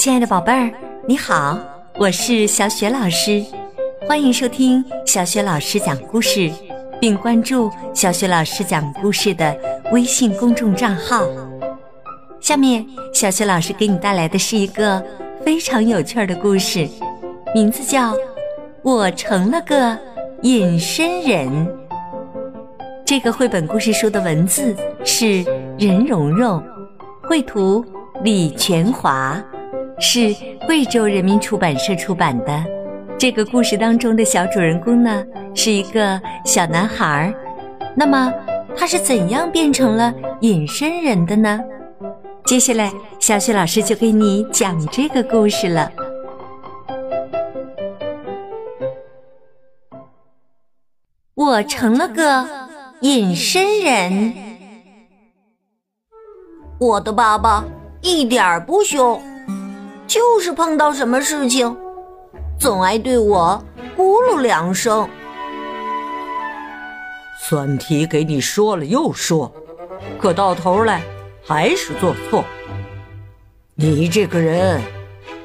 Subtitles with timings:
[0.00, 0.72] 亲爱的宝贝儿，
[1.06, 1.58] 你好，
[1.98, 3.44] 我是小雪老师，
[4.08, 6.50] 欢迎收听小雪老师讲故事，
[6.98, 9.54] 并关注小雪老师讲故事的
[9.92, 11.26] 微信公众账号。
[12.40, 15.04] 下面，小雪老师给你带来的是一个
[15.44, 16.88] 非常有趣的故事，
[17.54, 18.14] 名字叫
[18.80, 19.94] 《我成了个
[20.40, 21.46] 隐身人》。
[23.04, 24.74] 这个绘本故事书的文字
[25.04, 25.44] 是
[25.78, 26.62] 任蓉蓉，
[27.22, 27.84] 绘图
[28.22, 29.38] 李全华。
[30.00, 30.34] 是
[30.66, 32.64] 贵州人民出版社出版的。
[33.18, 35.22] 这个故事当中的小主人公呢，
[35.54, 37.34] 是一个小男孩儿。
[37.94, 38.32] 那么
[38.74, 41.60] 他是怎样变成了隐身人的呢？
[42.46, 45.92] 接下来，小雪老师就给你讲这个故事了。
[51.34, 52.48] 我成了个
[53.02, 54.32] 隐身人。
[56.78, 57.62] 我的爸爸
[58.00, 59.20] 一点儿不凶。
[60.10, 61.76] 就是碰到什么事情，
[62.58, 63.62] 总爱对我
[63.96, 65.08] 咕噜两声。
[67.38, 69.54] 算题给你说了又说，
[70.20, 71.00] 可到头来
[71.46, 72.44] 还是做错。
[73.76, 74.82] 你这个人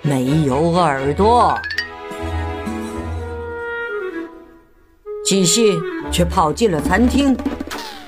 [0.00, 1.54] 没有耳朵，
[5.26, 5.78] 寄信
[6.10, 7.36] 却跑进了餐厅，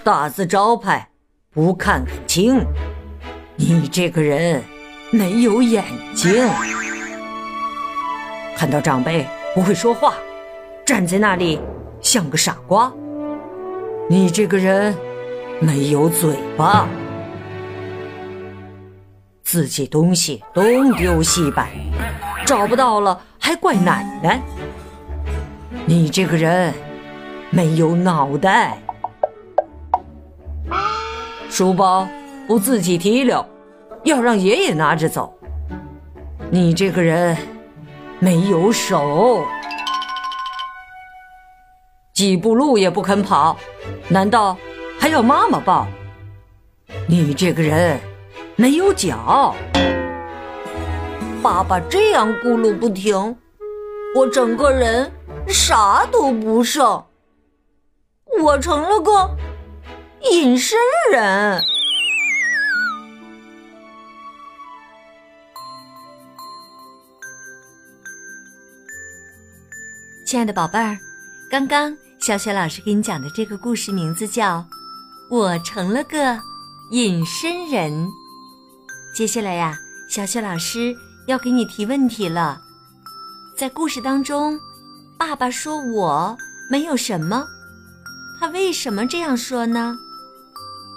[0.02, 1.06] 大字招牌
[1.52, 2.64] 不看看清。
[3.56, 4.64] 你这个人。
[5.12, 6.32] 没有眼睛，
[8.56, 10.14] 看到长辈不会说话，
[10.84, 11.60] 站在那里
[12.00, 12.92] 像个傻瓜。
[14.10, 14.94] 你这个人
[15.60, 16.88] 没有嘴巴，
[19.44, 21.70] 自己东西东丢西摆，
[22.44, 24.42] 找不到了还怪奶奶。
[25.86, 26.74] 你这个人
[27.50, 28.76] 没有脑袋，
[31.48, 32.08] 书包
[32.48, 33.44] 不自己提溜。
[34.06, 35.36] 要让爷爷拿着走。
[36.48, 37.36] 你这个人
[38.20, 39.44] 没有手，
[42.14, 43.56] 几步路也不肯跑，
[44.08, 44.56] 难道
[45.00, 45.88] 还要妈妈抱？
[47.08, 47.98] 你这个人
[48.54, 49.56] 没有脚，
[51.42, 53.36] 爸爸这样咕噜不停，
[54.14, 55.10] 我整个人
[55.48, 57.04] 啥都不剩，
[58.40, 59.36] 我成了个
[60.30, 60.78] 隐身
[61.10, 61.60] 人。
[70.26, 70.98] 亲爱的宝贝儿，
[71.48, 74.58] 刚刚小雪老师给你讲的这个故事名字叫
[75.30, 76.36] 《我成了个
[76.90, 77.92] 隐身人》。
[79.14, 79.78] 接下来呀，
[80.08, 80.92] 小雪老师
[81.28, 82.60] 要给你提问题了。
[83.56, 84.58] 在故事当中，
[85.16, 86.36] 爸爸说我
[86.68, 87.46] 没有什么，
[88.40, 89.96] 他为什么这样说呢？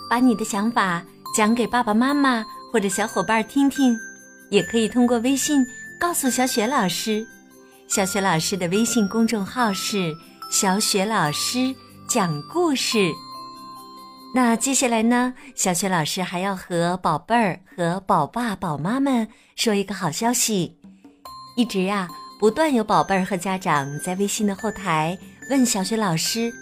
[0.10, 1.04] 把你的想法
[1.38, 3.96] 讲给爸爸妈妈或者小伙伴听听，
[4.50, 5.64] 也可以通过微信
[6.00, 7.24] 告诉小雪老师。
[7.90, 10.16] 小雪老师的微信公众号是
[10.52, 11.76] “小雪老师
[12.08, 13.12] 讲故事”。
[14.36, 20.78] 那接下来呢，小雪老师还要和宝贝儿和宝爸宝妈们说一个好消息。
[21.58, 22.08] 一直呀，
[22.40, 25.18] 不断有宝贝儿和家长在微信的后台
[25.50, 26.54] 问小雪老师，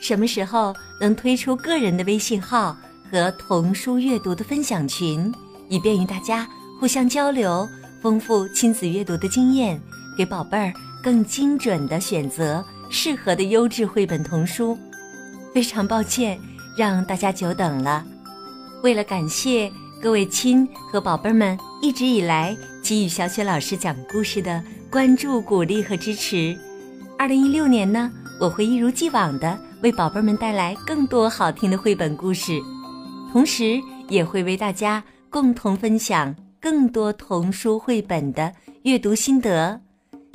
[0.00, 2.74] 什么时候能推出个人的微信号
[3.10, 5.30] 和童书阅读的分享群，
[5.68, 6.48] 以便于大家
[6.80, 7.68] 互相交流，
[8.00, 9.78] 丰富亲子阅读的经验。
[10.16, 14.78] 给宝贝儿更精准的选择适合的优质绘本童书，
[15.54, 16.38] 非常抱歉
[16.76, 18.04] 让大家久等了。
[18.82, 19.70] 为了感谢
[20.00, 26.56] 各位亲和宝贝们一直以来给予小雪老师讲故事的关注、鼓励和支持，
[27.18, 32.60] 二零一六年呢，我会一如既往的为宝贝们带来更多好听的绘本故事，
[33.32, 38.52] 同时也会为大家共同分享更多童书绘本的
[38.82, 39.80] 阅读心得。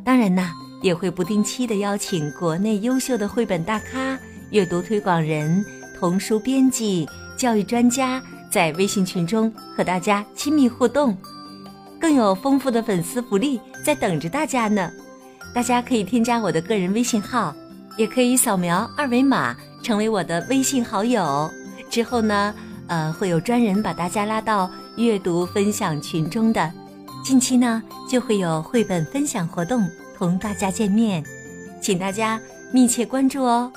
[0.08, 0.50] 当然呢，
[0.82, 4.18] 也会不定期的邀请国内优秀的绘本大咖、
[4.52, 5.66] 阅读推广人、
[6.00, 11.18] 童书编辑、教育专家，在微信群中和大家亲密互动，
[12.00, 14.90] 更有丰富的粉丝福利在等着大家呢。
[15.54, 17.54] 大家可以添加我的个人微信号，
[17.98, 21.52] 也可以扫描二维码成为我的微信好友。
[21.90, 22.56] 之后呢，
[22.88, 26.72] 呃，会有专人把大家拉到阅读分享群中的。
[27.28, 29.86] 近期呢，就会有绘本分享活动
[30.18, 31.22] 同大家见面，
[31.82, 32.40] 请大家
[32.72, 33.70] 密切关注哦。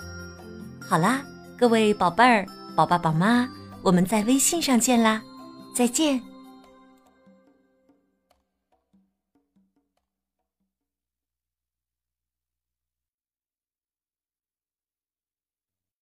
[0.79, 1.21] 好啦，
[1.59, 3.49] 各位宝贝儿、宝爸宝妈，
[3.83, 5.21] 我们在微信上见啦，
[5.75, 6.30] 再见。